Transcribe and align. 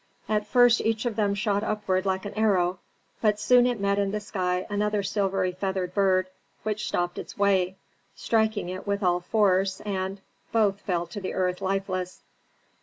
At 0.27 0.47
first 0.47 0.81
each 0.81 1.05
of 1.05 1.15
them 1.15 1.35
shot 1.35 1.63
upward 1.63 2.07
like 2.07 2.25
an 2.25 2.33
arrow, 2.33 2.79
but 3.21 3.39
soon 3.39 3.67
it 3.67 3.79
met 3.79 3.99
in 3.99 4.09
the 4.09 4.19
sky 4.19 4.65
another 4.67 5.03
silvery 5.03 5.51
feathered 5.51 5.93
bird, 5.93 6.25
which 6.63 6.87
stopped 6.87 7.19
its 7.19 7.37
way, 7.37 7.77
striking 8.15 8.67
it 8.69 8.87
with 8.87 9.03
all 9.03 9.19
force 9.19 9.79
and 9.81 10.19
both 10.51 10.79
fell 10.81 11.05
to 11.05 11.21
the 11.21 11.35
earth 11.35 11.61
lifeless. 11.61 12.23